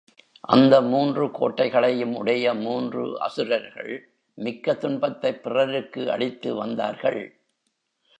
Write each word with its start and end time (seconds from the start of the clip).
அந்த 0.39 0.81
மூன்று 0.81 1.31
கோட்டைகளையும் 1.31 2.15
உடைய 2.15 2.53
மூன்று 2.53 3.19
அசுரர்கள் 3.19 4.09
மிக்க 4.33 4.73
துன்பத்தைப் 4.73 5.43
பிறருக்கு 5.43 6.11
அளித்து 6.11 6.55
வந்தார்கள். 6.55 7.39